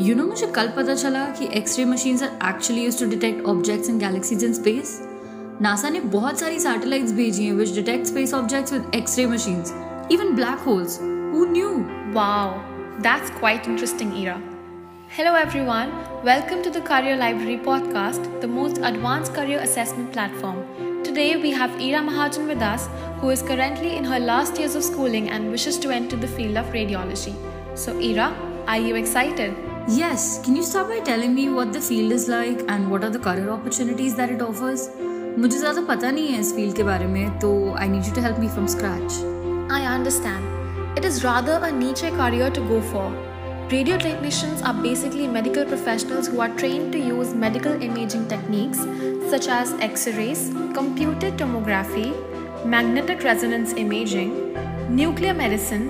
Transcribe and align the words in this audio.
You 0.00 0.14
know, 0.16 0.26
मुझे 0.28 0.46
कल 0.56 0.68
पता 0.76 0.94
चला 0.94 1.24
कि 1.38 1.48
x ray 1.58 1.84
machines 1.84 2.22
are 2.22 2.38
actually 2.48 2.84
used 2.84 3.00
to 3.00 3.08
detect 3.10 3.44
objects 3.54 3.88
in 3.90 3.98
galaxies 3.98 4.44
in 4.44 4.52
space 4.54 4.98
NASA 5.62 5.88
ने 5.88 6.00
बहुत 6.16 6.38
सारी 6.40 6.60
सैटेलाइट्स 6.60 7.12
भेजी 7.12 7.44
हैं 7.44 7.52
which 7.54 7.74
detect 7.74 8.06
space 8.06 8.34
objects 8.34 8.72
with 8.72 8.90
x ray 8.94 9.26
machines 9.26 9.74
even 10.12 10.34
black 10.34 10.58
holes 10.66 11.00
who 11.00 11.44
new 11.52 11.72
Wow, 12.14 12.64
that's 12.98 13.30
quite 13.30 13.68
interesting, 13.68 14.12
Ira. 14.20 14.32
Hello, 15.08 15.34
everyone. 15.34 15.92
Welcome 16.24 16.62
to 16.62 16.70
the 16.70 16.80
Career 16.80 17.16
Library 17.16 17.56
podcast, 17.58 18.26
the 18.40 18.48
most 18.48 18.78
advanced 18.78 19.32
career 19.32 19.60
assessment 19.60 20.12
platform. 20.12 20.58
Today, 21.04 21.36
we 21.36 21.52
have 21.52 21.76
Ira 21.80 22.00
Mahajan 22.08 22.48
with 22.48 22.60
us, 22.60 22.88
who 23.20 23.30
is 23.30 23.42
currently 23.42 23.94
in 23.96 24.02
her 24.04 24.18
last 24.18 24.58
years 24.58 24.74
of 24.74 24.82
schooling 24.82 25.30
and 25.30 25.52
wishes 25.52 25.78
to 25.78 25.90
enter 25.90 26.16
the 26.16 26.26
field 26.26 26.56
of 26.56 26.72
radiology. 26.72 27.34
So, 27.76 27.96
Ira, 28.00 28.32
are 28.66 28.78
you 28.78 28.96
excited? 28.96 29.54
Yes, 29.88 30.40
can 30.44 30.56
you 30.56 30.62
start 30.62 30.88
by 30.88 31.00
telling 31.00 31.34
me 31.34 31.48
what 31.48 31.72
the 31.72 31.80
field 31.80 32.12
is 32.12 32.28
like 32.28 32.64
and 32.68 32.90
what 32.90 33.04
are 33.04 33.10
the 33.10 33.18
career 33.18 33.50
opportunities 33.50 34.14
that 34.16 34.30
it 34.36 34.42
offers? 34.42 34.88
मुझे 35.38 35.58
ज़्यादा 35.58 35.82
पता 35.88 36.10
नहीं 36.10 36.28
है 36.28 36.40
इस 36.40 36.52
field 36.54 36.76
के 36.76 36.82
बारे 36.82 37.06
में 37.06 37.38
तो 37.40 37.50
I 37.80 37.88
need 37.88 38.04
you 38.06 38.14
to 38.14 38.20
help 38.20 38.38
me 38.40 38.48
from 38.54 38.66
scratch 38.76 39.20
I 39.76 39.82
understand. 39.88 40.98
It 41.00 41.04
is 41.08 41.18
rather 41.24 41.58
a 41.66 41.70
niche 41.72 42.00
career 42.20 42.50
to 42.54 42.62
go 42.70 42.80
for. 42.92 43.04
Radio 43.72 43.98
technicians 44.04 44.62
are 44.70 44.74
basically 44.86 45.26
medical 45.34 45.64
professionals 45.72 46.30
who 46.32 46.40
are 46.46 46.48
trained 46.62 46.92
to 46.96 47.02
use 47.08 47.34
medical 47.42 47.84
imaging 47.88 48.24
techniques 48.32 48.80
such 49.34 49.46
as 49.56 49.74
X 49.88 50.06
rays, 50.16 50.42
computed 50.78 51.36
tomography, 51.42 52.08
magnetic 52.64 53.22
resonance 53.22 53.74
imaging, 53.84 54.32
nuclear 55.02 55.34
medicine, 55.42 55.86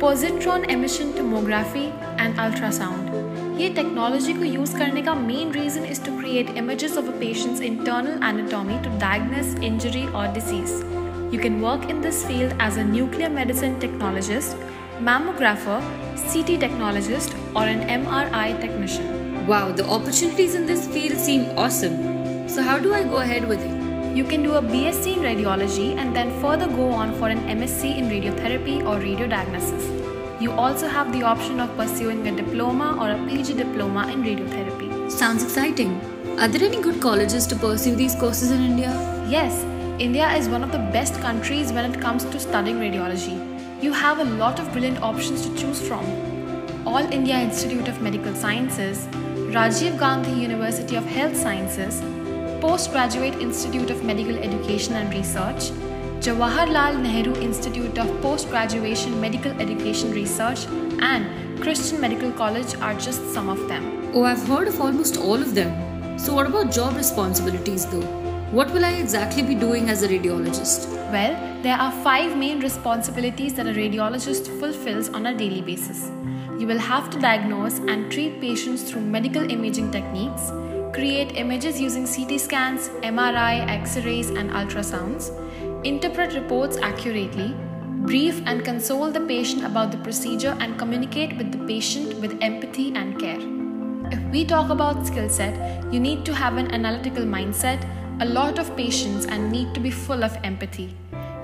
positron 0.00 0.68
emission 0.70 1.12
tomography, 1.12 1.86
and 2.18 2.44
ultrasound. 2.46 3.14
ये 3.58 3.68
technology 3.74 4.32
को 4.34 4.44
use 4.44 4.70
करने 4.78 5.02
का 5.02 5.14
main 5.14 5.52
reason 5.52 5.84
is 5.84 6.04
to 6.06 6.18
create 6.18 6.50
images 6.58 6.96
of 6.98 7.08
a 7.08 7.12
patient's 7.20 7.60
internal 7.68 8.20
anatomy 8.28 8.78
to 8.84 8.98
diagnose 9.00 9.54
injury 9.70 10.04
और 10.06 10.32
disease 10.32 10.82
You 11.30 11.38
can 11.40 11.56
work 11.60 11.88
in 11.92 12.00
this 12.00 12.18
field 12.24 12.52
as 12.66 12.76
a 12.76 12.84
nuclear 12.84 13.28
medicine 13.28 13.72
technologist, 13.80 14.60
mammographer, 15.08 15.78
CT 16.26 16.54
technologist, 16.64 17.34
or 17.54 17.64
an 17.72 17.82
MRI 17.96 18.46
technician. 18.60 19.10
Wow, 19.48 19.72
the 19.72 19.88
opportunities 19.98 20.54
in 20.54 20.66
this 20.66 20.86
field 20.86 21.18
seem 21.18 21.50
awesome. 21.64 21.98
So 22.48 22.62
how 22.62 22.78
do 22.78 22.94
I 22.94 23.02
go 23.02 23.16
ahead 23.24 23.48
with 23.48 23.60
it? 23.70 23.79
You 24.13 24.25
can 24.25 24.43
do 24.43 24.55
a 24.55 24.61
BSc 24.61 25.15
in 25.15 25.19
radiology 25.19 25.95
and 25.95 26.13
then 26.13 26.29
further 26.41 26.67
go 26.67 26.89
on 26.89 27.13
for 27.15 27.29
an 27.29 27.39
MSc 27.47 27.97
in 27.97 28.09
radiotherapy 28.09 28.81
or 28.81 28.99
radiodiagnosis. 28.99 30.41
You 30.41 30.51
also 30.51 30.89
have 30.89 31.13
the 31.13 31.23
option 31.23 31.61
of 31.61 31.73
pursuing 31.77 32.27
a 32.27 32.35
diploma 32.35 32.97
or 32.99 33.11
a 33.11 33.27
PG 33.29 33.53
diploma 33.53 34.11
in 34.11 34.21
radiotherapy. 34.21 35.09
Sounds 35.09 35.43
exciting. 35.43 35.95
Are 36.39 36.49
there 36.49 36.67
any 36.67 36.81
good 36.81 37.01
colleges 37.01 37.47
to 37.47 37.55
pursue 37.55 37.95
these 37.95 38.13
courses 38.15 38.51
in 38.51 38.61
India? 38.61 38.91
Yes, 39.29 39.63
India 39.97 40.29
is 40.35 40.49
one 40.49 40.61
of 40.61 40.73
the 40.73 40.79
best 40.97 41.13
countries 41.21 41.71
when 41.71 41.89
it 41.89 42.01
comes 42.01 42.25
to 42.25 42.37
studying 42.37 42.79
radiology. 42.79 43.37
You 43.81 43.93
have 43.93 44.19
a 44.19 44.25
lot 44.25 44.59
of 44.59 44.69
brilliant 44.73 45.01
options 45.01 45.47
to 45.47 45.55
choose 45.55 45.81
from. 45.87 46.05
All 46.85 47.13
India 47.13 47.39
Institute 47.39 47.87
of 47.87 48.01
Medical 48.01 48.35
Sciences, 48.35 49.07
Rajiv 49.55 49.97
Gandhi 49.97 50.33
University 50.33 50.97
of 50.97 51.05
Health 51.05 51.37
Sciences, 51.37 52.01
Postgraduate 52.61 53.41
Institute 53.41 53.89
of 53.89 54.03
Medical 54.03 54.37
Education 54.37 54.93
and 54.93 55.11
Research, 55.11 55.71
Jawaharlal 56.25 57.01
Nehru 57.01 57.33
Institute 57.41 57.97
of 57.97 58.21
Postgraduation 58.21 59.19
Medical 59.19 59.51
Education 59.59 60.11
Research, 60.11 60.67
and 61.01 61.59
Christian 61.59 61.99
Medical 61.99 62.31
College 62.31 62.75
are 62.75 62.93
just 62.93 63.33
some 63.33 63.49
of 63.49 63.67
them. 63.67 64.11
Oh, 64.13 64.25
I've 64.25 64.45
heard 64.47 64.67
of 64.67 64.79
almost 64.79 65.17
all 65.17 65.41
of 65.41 65.55
them. 65.55 66.19
So 66.19 66.35
what 66.35 66.45
about 66.45 66.71
job 66.71 66.95
responsibilities 66.95 67.87
though? 67.87 68.05
What 68.51 68.69
will 68.71 68.85
I 68.85 68.91
exactly 68.91 69.41
be 69.41 69.55
doing 69.55 69.89
as 69.89 70.03
a 70.03 70.07
radiologist? 70.07 70.87
Well, 71.11 71.35
there 71.63 71.77
are 71.77 71.91
five 72.03 72.37
main 72.37 72.59
responsibilities 72.59 73.55
that 73.55 73.65
a 73.65 73.71
radiologist 73.71 74.47
fulfills 74.59 75.09
on 75.09 75.25
a 75.25 75.35
daily 75.35 75.61
basis. 75.61 76.11
You 76.59 76.67
will 76.67 76.77
have 76.77 77.09
to 77.09 77.19
diagnose 77.19 77.79
and 77.79 78.11
treat 78.11 78.39
patients 78.39 78.83
through 78.83 79.01
medical 79.01 79.49
imaging 79.49 79.89
techniques, 79.89 80.51
create 80.93 81.37
images 81.37 81.79
using 81.79 82.05
CT 82.05 82.39
scans, 82.39 82.89
MRI, 83.01 83.65
X 83.67 83.97
rays, 83.97 84.29
and 84.29 84.49
ultrasounds, 84.51 85.31
interpret 85.85 86.33
reports 86.33 86.77
accurately, 86.77 87.55
brief 88.05 88.41
and 88.45 88.65
console 88.65 89.09
the 89.09 89.21
patient 89.21 89.63
about 89.63 89.91
the 89.91 89.97
procedure, 89.99 90.57
and 90.59 90.77
communicate 90.77 91.37
with 91.37 91.51
the 91.51 91.65
patient 91.65 92.19
with 92.19 92.37
empathy 92.41 92.93
and 92.95 93.19
care. 93.19 93.39
If 94.11 94.19
we 94.31 94.43
talk 94.43 94.69
about 94.69 95.07
skill 95.07 95.29
set, 95.29 95.55
you 95.93 95.99
need 95.99 96.25
to 96.25 96.35
have 96.35 96.57
an 96.57 96.71
analytical 96.71 97.23
mindset, 97.23 97.87
a 98.19 98.25
lot 98.25 98.59
of 98.59 98.75
patience, 98.75 99.25
and 99.25 99.49
need 99.51 99.73
to 99.73 99.79
be 99.79 99.91
full 99.91 100.23
of 100.23 100.37
empathy. 100.43 100.93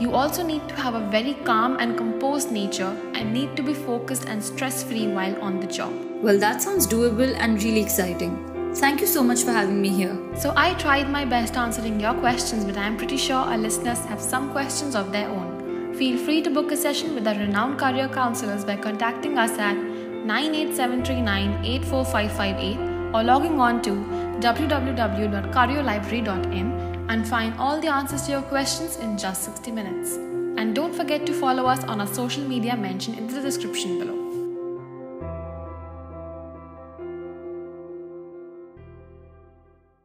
You 0.00 0.12
also 0.14 0.44
need 0.44 0.66
to 0.70 0.74
have 0.76 0.94
a 0.94 1.06
very 1.10 1.34
calm 1.44 1.76
and 1.78 1.96
composed 1.96 2.50
nature 2.50 2.96
and 3.14 3.32
need 3.32 3.56
to 3.56 3.62
be 3.62 3.74
focused 3.74 4.26
and 4.26 4.42
stress 4.42 4.82
free 4.82 5.06
while 5.06 5.40
on 5.42 5.60
the 5.60 5.66
job. 5.66 5.92
Well, 6.22 6.38
that 6.38 6.62
sounds 6.62 6.86
doable 6.86 7.34
and 7.36 7.62
really 7.62 7.82
exciting. 7.82 8.53
Thank 8.76 9.00
you 9.00 9.06
so 9.06 9.22
much 9.22 9.44
for 9.44 9.52
having 9.52 9.80
me 9.80 9.88
here. 9.88 10.18
So, 10.36 10.52
I 10.56 10.74
tried 10.74 11.08
my 11.08 11.24
best 11.24 11.56
answering 11.56 12.00
your 12.00 12.12
questions, 12.14 12.64
but 12.64 12.76
I'm 12.76 12.96
pretty 12.96 13.16
sure 13.16 13.36
our 13.36 13.56
listeners 13.56 14.00
have 14.06 14.20
some 14.20 14.50
questions 14.50 14.96
of 14.96 15.12
their 15.12 15.28
own. 15.28 15.94
Feel 15.94 16.18
free 16.18 16.42
to 16.42 16.50
book 16.50 16.72
a 16.72 16.76
session 16.76 17.14
with 17.14 17.28
our 17.28 17.36
renowned 17.36 17.78
career 17.78 18.08
counselors 18.08 18.64
by 18.64 18.74
contacting 18.76 19.38
us 19.38 19.56
at 19.58 19.76
98739 19.76 21.64
84558 21.64 23.14
or 23.14 23.22
logging 23.22 23.60
on 23.60 23.80
to 23.82 23.90
www.careerlibrary.in 24.40 27.06
and 27.08 27.28
find 27.28 27.54
all 27.60 27.80
the 27.80 27.86
answers 27.86 28.22
to 28.22 28.32
your 28.32 28.42
questions 28.42 28.96
in 28.96 29.16
just 29.16 29.44
60 29.44 29.70
minutes. 29.70 30.16
And 30.16 30.74
don't 30.74 30.92
forget 30.92 31.24
to 31.26 31.32
follow 31.32 31.66
us 31.66 31.84
on 31.84 32.00
our 32.00 32.08
social 32.08 32.42
media 32.42 32.76
mentioned 32.76 33.18
in 33.18 33.28
the 33.28 33.40
description 33.40 34.00
below. 34.00 34.23